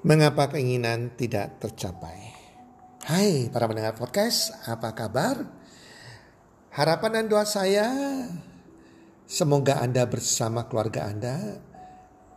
[0.00, 2.32] Mengapa keinginan tidak tercapai?
[3.04, 5.44] Hai para pendengar podcast, apa kabar?
[6.72, 7.92] Harapan dan doa saya
[9.28, 11.36] semoga Anda bersama keluarga Anda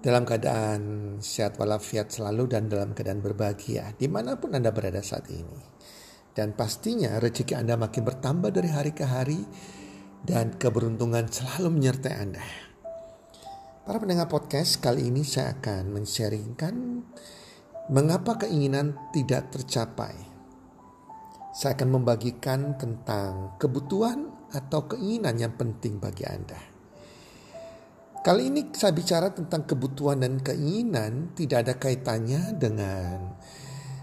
[0.04, 0.82] dalam keadaan
[1.24, 5.64] sehat walafiat selalu dan dalam keadaan berbahagia di mana pun Anda berada saat ini.
[6.36, 9.40] Dan pastinya rezeki Anda makin bertambah dari hari ke hari
[10.20, 12.44] dan keberuntungan selalu menyertai Anda.
[13.88, 16.76] Para pendengar podcast, kali ini saya akan men-sharingkan
[17.92, 20.16] Mengapa keinginan tidak tercapai?
[21.52, 26.56] Saya akan membagikan tentang kebutuhan atau keinginan yang penting bagi Anda.
[28.24, 33.36] Kali ini saya bicara tentang kebutuhan dan keinginan tidak ada kaitannya dengan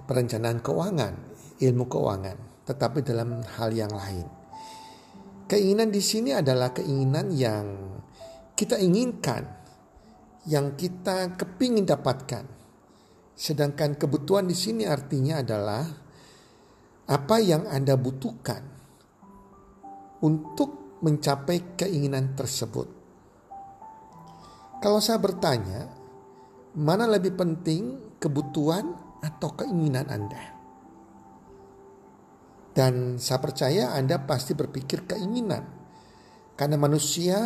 [0.04, 1.14] perencanaan keuangan,
[1.56, 2.36] ilmu keuangan,
[2.68, 4.28] tetapi dalam hal yang lain.
[5.48, 7.96] Keinginan di sini adalah keinginan yang
[8.52, 9.48] kita inginkan,
[10.44, 12.59] yang kita kepingin dapatkan
[13.40, 15.80] Sedangkan kebutuhan di sini artinya adalah
[17.08, 18.62] apa yang Anda butuhkan
[20.20, 22.84] untuk mencapai keinginan tersebut.
[24.84, 25.88] Kalau saya bertanya,
[26.76, 28.92] mana lebih penting kebutuhan
[29.24, 30.44] atau keinginan Anda?
[32.76, 35.64] Dan saya percaya Anda pasti berpikir keinginan.
[36.60, 37.40] Karena manusia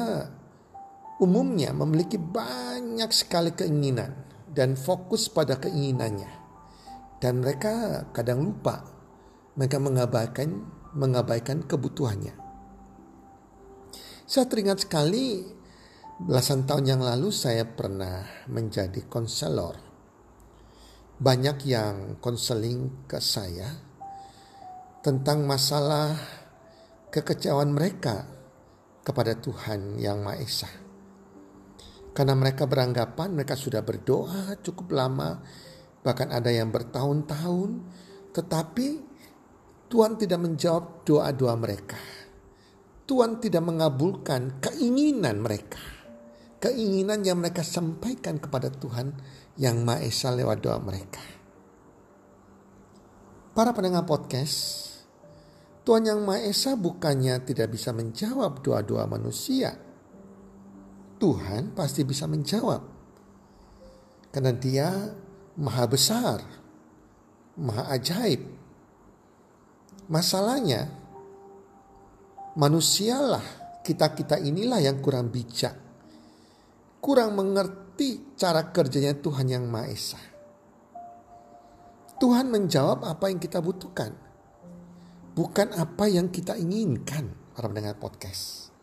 [1.22, 6.30] umumnya memiliki banyak sekali keinginan dan fokus pada keinginannya.
[7.18, 8.86] Dan mereka kadang lupa,
[9.58, 10.50] mereka mengabaikan
[10.94, 12.34] mengabaikan kebutuhannya.
[14.24, 15.42] Saya teringat sekali
[16.22, 19.76] belasan tahun yang lalu saya pernah menjadi konselor.
[21.18, 23.68] Banyak yang konseling ke saya
[25.04, 26.16] tentang masalah
[27.12, 28.26] kekecewaan mereka
[29.04, 30.83] kepada Tuhan yang Maha Esa.
[32.14, 35.42] Karena mereka beranggapan mereka sudah berdoa cukup lama,
[36.06, 37.70] bahkan ada yang bertahun-tahun,
[38.30, 38.86] tetapi
[39.90, 41.98] Tuhan tidak menjawab doa-doa mereka.
[43.04, 45.82] Tuhan tidak mengabulkan keinginan mereka.
[46.56, 49.12] Keinginan yang mereka sampaikan kepada Tuhan
[49.60, 51.20] yang Maha Esa lewat doa mereka.
[53.52, 54.88] Para pendengar podcast,
[55.84, 59.83] Tuhan yang Maha Esa bukannya tidak bisa menjawab doa-doa manusia,
[61.24, 62.84] Tuhan pasti bisa menjawab.
[64.28, 64.92] Karena dia
[65.56, 66.44] maha besar,
[67.56, 68.44] maha ajaib.
[70.04, 70.84] Masalahnya,
[72.60, 73.40] manusialah
[73.80, 75.72] kita-kita inilah yang kurang bijak.
[77.00, 80.20] Kurang mengerti cara kerjanya Tuhan yang Maha Esa.
[82.20, 84.12] Tuhan menjawab apa yang kita butuhkan.
[85.32, 87.32] Bukan apa yang kita inginkan.
[87.56, 88.73] Para mendengar podcast.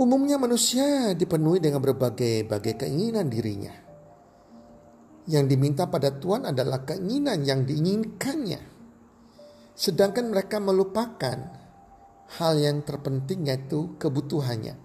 [0.00, 3.76] Umumnya manusia dipenuhi dengan berbagai-bagai keinginan dirinya.
[5.28, 8.64] Yang diminta pada Tuhan adalah keinginan yang diinginkannya.
[9.76, 11.36] Sedangkan mereka melupakan
[12.40, 14.80] hal yang terpenting yaitu kebutuhannya.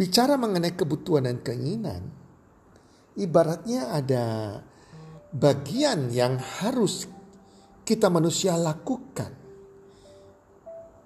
[0.00, 2.08] Bicara mengenai kebutuhan dan keinginan,
[3.20, 4.24] ibaratnya ada
[5.28, 7.04] bagian yang harus
[7.84, 9.36] kita manusia lakukan.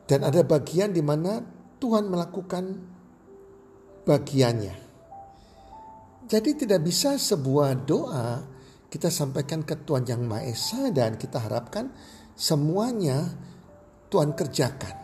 [0.07, 2.65] Dan ada bagian di mana Tuhan melakukan
[4.07, 4.77] bagiannya.
[6.27, 8.43] Jadi tidak bisa sebuah doa
[8.91, 11.91] kita sampaikan ke Tuhan Yang Maha Esa dan kita harapkan
[12.35, 13.31] semuanya
[14.11, 14.95] Tuhan kerjakan.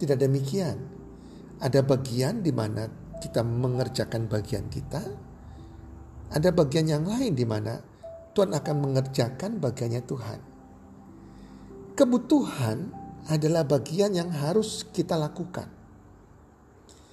[0.00, 0.76] Tidak demikian.
[1.60, 2.88] Ada bagian di mana
[3.20, 5.04] kita mengerjakan bagian kita.
[6.32, 7.76] Ada bagian yang lain di mana
[8.32, 10.40] Tuhan akan mengerjakan bagiannya Tuhan.
[11.94, 15.68] Kebutuhan adalah bagian yang harus kita lakukan.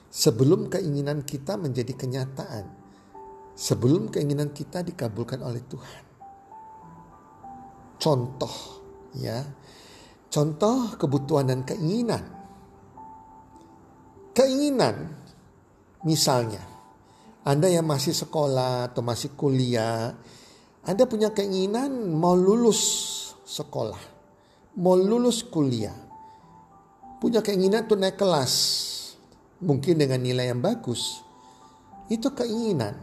[0.08, 2.66] Sebelum keinginan kita menjadi kenyataan,
[3.58, 6.04] sebelum keinginan kita dikabulkan oleh Tuhan.
[7.98, 8.56] Contoh
[9.20, 9.44] ya.
[10.32, 12.24] Contoh kebutuhan dan keinginan.
[14.32, 15.18] Keinginan
[16.06, 16.62] misalnya
[17.42, 20.14] Anda yang masih sekolah atau masih kuliah,
[20.86, 22.80] Anda punya keinginan mau lulus
[23.48, 24.17] sekolah
[24.78, 25.98] mau lulus kuliah,
[27.18, 28.54] punya keinginan untuk naik kelas,
[29.58, 31.18] mungkin dengan nilai yang bagus,
[32.14, 32.94] itu keinginan.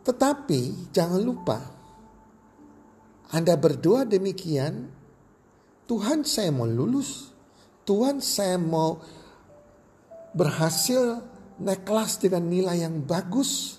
[0.00, 1.60] Tetapi jangan lupa,
[3.36, 4.88] Anda berdoa demikian,
[5.84, 7.28] Tuhan saya mau lulus,
[7.84, 8.96] Tuhan saya mau
[10.32, 11.20] berhasil
[11.60, 13.76] naik kelas dengan nilai yang bagus,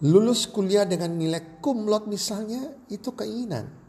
[0.00, 3.81] lulus kuliah dengan nilai kumlot misalnya, itu keinginan.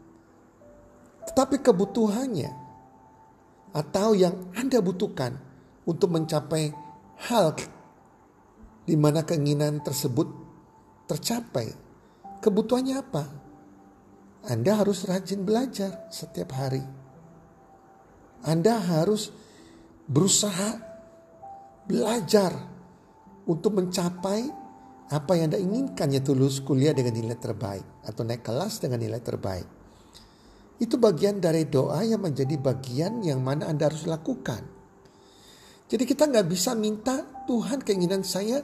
[1.30, 2.50] Tetapi kebutuhannya
[3.74, 5.34] atau yang Anda butuhkan
[5.84, 6.70] untuk mencapai
[7.28, 7.56] hal
[8.84, 10.28] di mana keinginan tersebut
[11.08, 11.72] tercapai,
[12.40, 13.24] kebutuhannya apa?
[14.44, 16.84] Anda harus rajin belajar setiap hari.
[18.44, 19.32] Anda harus
[20.04, 20.76] berusaha
[21.88, 22.52] belajar
[23.48, 24.44] untuk mencapai
[25.08, 29.20] apa yang Anda inginkan yaitu lulus kuliah dengan nilai terbaik atau naik kelas dengan nilai
[29.20, 29.83] terbaik.
[30.78, 34.66] Itu bagian dari doa yang menjadi bagian yang mana Anda harus lakukan.
[35.86, 38.58] Jadi kita nggak bisa minta Tuhan keinginan saya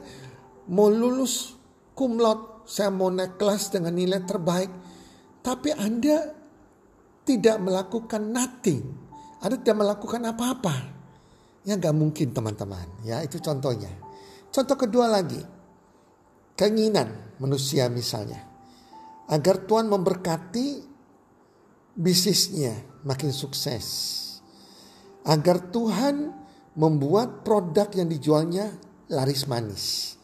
[0.67, 1.55] mau lulus
[1.95, 4.71] kumlot, saya mau naik kelas dengan nilai terbaik.
[5.41, 6.35] Tapi Anda
[7.23, 8.81] tidak melakukan nothing.
[9.41, 10.75] Anda tidak melakukan apa-apa.
[11.63, 13.07] Ya nggak mungkin teman-teman.
[13.07, 13.89] Ya itu contohnya.
[14.51, 15.39] Contoh kedua lagi.
[16.59, 18.43] Keinginan manusia misalnya.
[19.31, 20.90] Agar Tuhan memberkati
[22.01, 22.73] bisnisnya
[23.05, 24.17] makin sukses.
[25.21, 26.33] Agar Tuhan
[26.73, 28.73] membuat produk yang dijualnya
[29.05, 30.17] laris manis.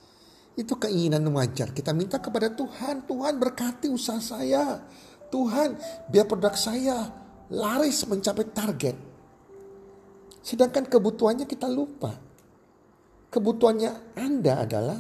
[0.58, 1.70] Itu keinginan wajar.
[1.70, 4.82] Kita minta kepada Tuhan, Tuhan berkati usaha saya.
[5.30, 5.78] Tuhan
[6.10, 7.14] biar produk saya
[7.54, 8.98] laris mencapai target.
[10.42, 12.18] Sedangkan kebutuhannya kita lupa.
[13.30, 15.00] Kebutuhannya Anda adalah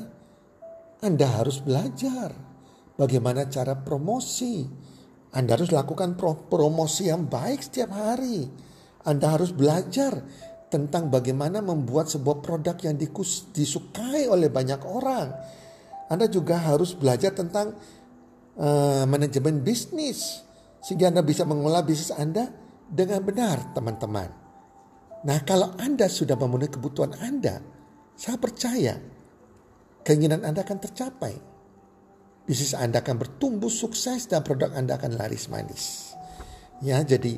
[1.01, 2.35] Anda harus belajar
[2.99, 4.67] bagaimana cara promosi.
[5.37, 6.17] Anda harus lakukan
[6.49, 8.49] promosi yang baik setiap hari.
[9.05, 10.17] Anda harus belajar
[10.73, 12.97] tentang bagaimana membuat sebuah produk yang
[13.53, 15.29] disukai oleh banyak orang.
[16.09, 17.77] Anda juga harus belajar tentang
[18.57, 20.41] uh, manajemen bisnis
[20.81, 22.49] sehingga Anda bisa mengolah bisnis Anda
[22.89, 24.29] dengan benar, teman-teman.
[25.21, 27.61] Nah, kalau Anda sudah memenuhi kebutuhan Anda,
[28.17, 28.97] saya percaya
[30.01, 31.56] keinginan Anda akan tercapai.
[32.47, 36.15] Bisnis Anda akan bertumbuh sukses dan produk Anda akan laris manis.
[36.79, 37.35] Ya, jadi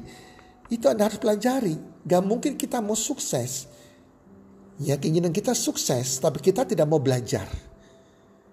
[0.69, 1.81] itu Anda harus pelajari.
[2.05, 3.65] Gak mungkin kita mau sukses.
[4.77, 7.49] Ya keinginan kita sukses tapi kita tidak mau belajar.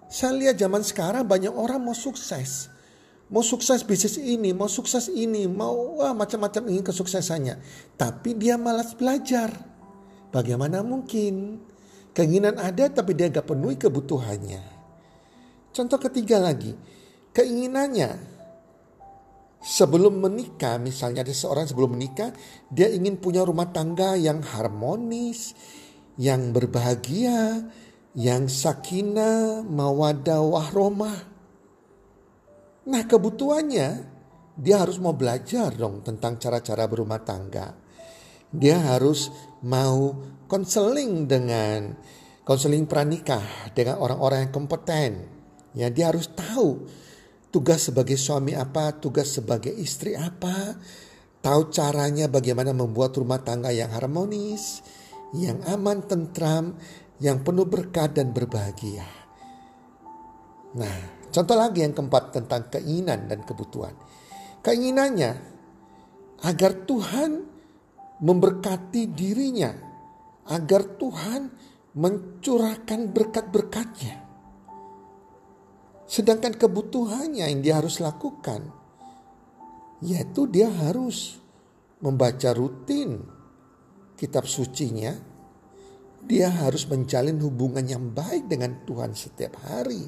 [0.09, 2.73] Saya lihat zaman sekarang banyak orang mau sukses.
[3.27, 7.59] Mau sukses bisnis ini, mau sukses ini, mau macam-macam ingin kesuksesannya.
[7.99, 9.51] Tapi dia malas belajar.
[10.33, 11.61] Bagaimana mungkin?
[12.17, 14.76] Keinginan ada tapi dia gak penuhi kebutuhannya.
[15.71, 16.73] Contoh ketiga lagi.
[17.31, 18.17] Keinginannya
[19.61, 22.33] sebelum menikah, misalnya ada seorang sebelum menikah,
[22.71, 25.53] dia ingin punya rumah tangga yang harmonis,
[26.17, 27.67] yang berbahagia,
[28.17, 31.19] yang sakinah, mawadah, wahromah.
[32.87, 34.17] Nah kebutuhannya
[34.57, 37.77] dia harus mau belajar dong tentang cara-cara berumah tangga.
[38.49, 39.29] Dia harus
[39.61, 40.17] mau
[40.49, 41.93] konseling dengan
[42.41, 45.36] konseling pranikah dengan orang-orang yang kompeten.
[45.77, 46.89] Ya, dia harus tahu
[47.53, 50.73] tugas sebagai suami apa, tugas sebagai istri apa,
[51.45, 54.81] tahu caranya bagaimana membuat rumah tangga yang harmonis,
[55.37, 56.73] yang aman, tentram,
[57.21, 59.05] yang penuh berkat dan berbahagia.
[60.77, 63.93] Nah, contoh lagi yang keempat tentang keinginan dan kebutuhan.
[64.65, 65.31] Keinginannya
[66.43, 67.31] agar Tuhan
[68.17, 69.71] memberkati dirinya,
[70.49, 71.41] agar Tuhan
[71.97, 74.26] mencurahkan berkat-berkatnya.
[76.07, 78.71] Sedangkan kebutuhannya yang dia harus lakukan,
[79.99, 81.35] yaitu dia harus
[81.99, 83.27] membaca rutin
[84.15, 85.13] kitab sucinya.
[86.27, 90.03] Dia harus menjalin hubungan yang baik dengan Tuhan setiap hari.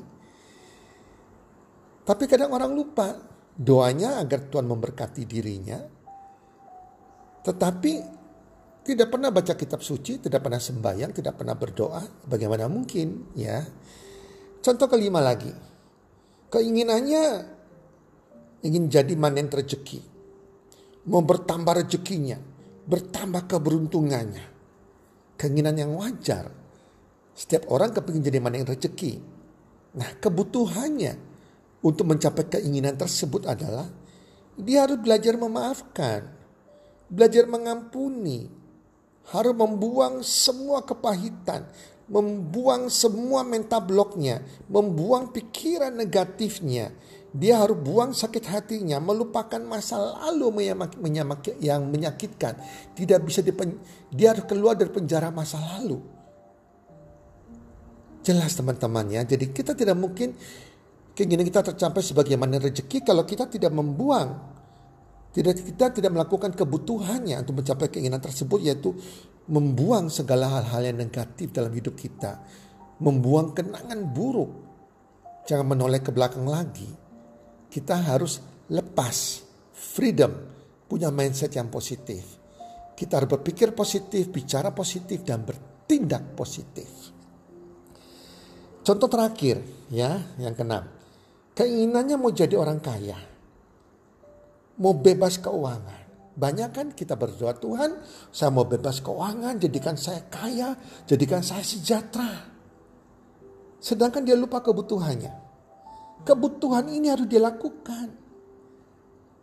[2.03, 3.13] Tapi kadang orang lupa
[3.53, 5.79] doanya agar Tuhan memberkati dirinya.
[7.39, 7.94] Tetapi
[8.84, 12.01] tidak pernah baca kitab suci, tidak pernah sembahyang, tidak pernah berdoa.
[12.25, 13.62] Bagaimana mungkin ya?
[14.60, 15.53] Contoh kelima lagi,
[16.50, 17.25] Keinginannya
[18.65, 20.01] ingin jadi manen rezeki.
[21.10, 22.41] Mau bertambah rezekinya,
[22.89, 24.46] bertambah keberuntungannya.
[25.38, 26.50] Keinginan yang wajar.
[27.38, 29.22] Setiap orang kepingin jadi manen rezeki.
[29.96, 31.13] Nah kebutuhannya
[31.86, 33.88] untuk mencapai keinginan tersebut adalah
[34.60, 36.27] dia harus belajar memaafkan,
[37.08, 38.51] belajar mengampuni,
[39.32, 41.63] harus membuang semua kepahitan,
[42.10, 46.92] membuang semua mental bloknya, membuang pikiran negatifnya.
[47.30, 50.74] Dia harus buang sakit hatinya, melupakan masa lalu
[51.62, 52.58] yang menyakitkan.
[52.98, 53.78] Tidak bisa dipen,
[54.10, 56.01] dia harus keluar dari penjara masa lalu.
[58.25, 59.22] Jelas teman-teman ya.
[59.22, 60.34] Jadi kita tidak mungkin
[61.13, 64.59] keinginan kita tercapai sebagaimana rezeki kalau kita tidak membuang
[65.29, 68.98] tidak kita tidak melakukan kebutuhannya untuk mencapai keinginan tersebut yaitu
[69.50, 72.41] membuang segala hal-hal yang negatif dalam hidup kita,
[73.01, 74.51] membuang kenangan buruk.
[75.45, 76.89] Jangan menoleh ke belakang lagi.
[77.69, 80.33] Kita harus lepas, freedom,
[80.86, 82.38] punya mindset yang positif.
[82.93, 86.89] Kita harus berpikir positif, bicara positif dan bertindak positif.
[88.81, 89.62] Contoh terakhir
[89.93, 90.89] ya, yang keenam.
[91.53, 93.28] keinginannya mau jadi orang kaya.
[94.79, 96.07] Mau bebas keuangan.
[96.39, 98.00] Banyak kan kita berdoa Tuhan,
[98.31, 100.71] saya mau bebas keuangan, jadikan saya kaya,
[101.03, 102.48] jadikan saya sejahtera.
[103.83, 105.36] Sedangkan dia lupa kebutuhannya.
[106.24, 108.07] Kebutuhan ini harus dilakukan.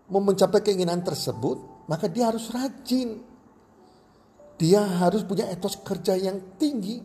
[0.08, 3.20] Mau mencapai keinginan tersebut, maka dia harus rajin.
[4.56, 7.04] Dia harus punya etos kerja yang tinggi,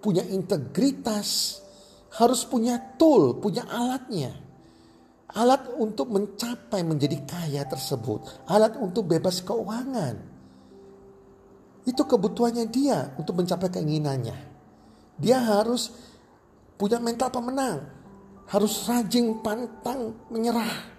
[0.00, 1.60] punya integritas,
[2.16, 4.32] harus punya tool, punya alatnya.
[5.30, 10.18] Alat untuk mencapai menjadi kaya tersebut, alat untuk bebas keuangan.
[11.86, 14.34] Itu kebutuhannya dia untuk mencapai keinginannya.
[15.22, 15.94] Dia harus
[16.74, 17.78] punya mental pemenang,
[18.50, 20.98] harus rajin pantang menyerah.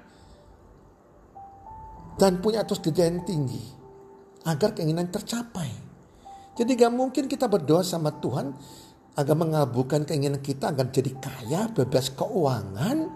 [2.15, 3.61] Dan punya etos kerja yang tinggi
[4.45, 5.69] agar keinginan tercapai.
[6.55, 8.53] Jadi gak mungkin kita berdoa sama Tuhan
[9.17, 13.09] agar mengabulkan keinginan kita agar jadi kaya, bebas keuangan.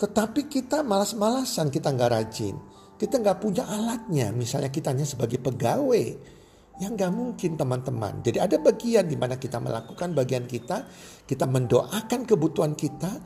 [0.00, 2.56] Tetapi kita malas-malasan, kita nggak rajin.
[2.96, 6.06] Kita nggak punya alatnya, misalnya kita hanya sebagai pegawai.
[6.80, 8.24] Yang nggak mungkin teman-teman.
[8.24, 10.88] Jadi ada bagian di mana kita melakukan bagian kita,
[11.28, 13.20] kita mendoakan kebutuhan kita,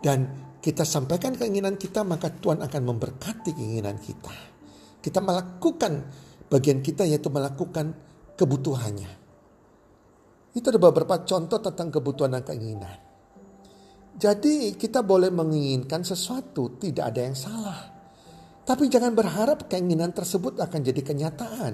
[0.00, 0.32] dan
[0.64, 4.32] kita sampaikan keinginan kita, maka Tuhan akan memberkati keinginan kita.
[5.04, 6.08] Kita melakukan
[6.48, 7.92] bagian kita yaitu melakukan
[8.40, 9.12] kebutuhannya.
[10.56, 13.03] Itu ada beberapa contoh tentang kebutuhan dan keinginan.
[14.14, 17.80] Jadi kita boleh menginginkan sesuatu, tidak ada yang salah.
[18.64, 21.72] Tapi jangan berharap keinginan tersebut akan jadi kenyataan.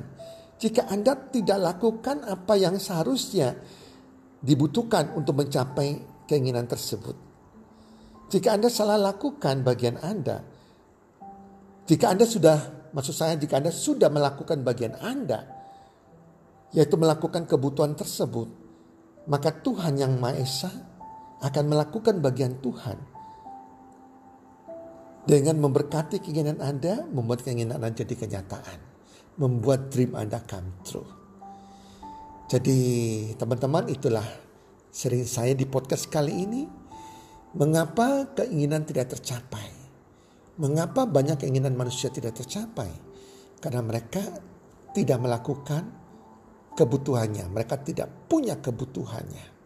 [0.56, 3.54] Jika Anda tidak lakukan apa yang seharusnya
[4.40, 7.16] dibutuhkan untuk mencapai keinginan tersebut.
[8.32, 10.42] Jika Anda salah lakukan bagian Anda,
[11.85, 15.44] jika Anda sudah, maksud saya jika Anda sudah melakukan bagian Anda,
[16.70, 18.49] yaitu melakukan kebutuhan tersebut,
[19.26, 20.70] maka Tuhan yang Maha Esa
[21.40, 22.99] akan melakukan bagian Tuhan.
[25.25, 28.78] Dengan memberkati keinginan Anda, membuat keinginan Anda jadi kenyataan.
[29.40, 31.09] Membuat dream Anda come true.
[32.50, 32.78] Jadi
[33.38, 34.26] teman-teman itulah
[34.90, 36.62] sering saya di podcast kali ini.
[37.50, 39.70] Mengapa keinginan tidak tercapai?
[40.61, 42.90] Mengapa banyak keinginan manusia tidak tercapai?
[43.62, 44.23] Karena mereka
[44.92, 45.82] tidak melakukan
[46.75, 47.49] kebutuhannya.
[47.50, 49.60] Mereka tidak punya kebutuhannya.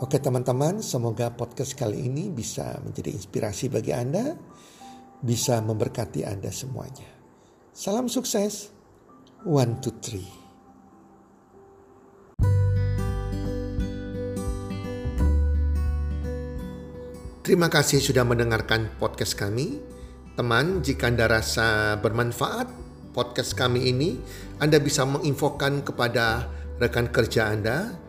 [0.00, 4.32] Oke teman-teman, semoga podcast kali ini bisa menjadi inspirasi bagi Anda,
[5.20, 7.04] bisa memberkati Anda semuanya.
[7.76, 8.72] Salam sukses,
[9.44, 10.24] one, two, three.
[17.44, 19.84] Terima kasih sudah mendengarkan podcast kami.
[20.32, 22.72] Teman, jika Anda rasa bermanfaat,
[23.12, 24.16] podcast kami ini,
[24.64, 26.48] Anda bisa menginfokan kepada
[26.80, 28.08] rekan kerja Anda,